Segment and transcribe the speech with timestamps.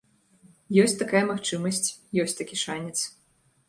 [0.85, 1.85] Ёсць такая магчымасць,
[2.27, 2.97] ёсць такі шанец.